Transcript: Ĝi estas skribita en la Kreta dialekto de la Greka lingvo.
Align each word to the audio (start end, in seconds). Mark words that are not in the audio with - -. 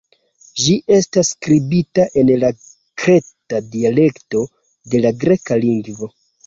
Ĝi 0.61 0.77
estas 0.95 1.29
skribita 1.33 2.07
en 2.23 2.33
la 2.45 2.51
Kreta 3.05 3.63
dialekto 3.77 4.47
de 4.93 5.05
la 5.07 5.15
Greka 5.25 5.63
lingvo. 5.67 6.15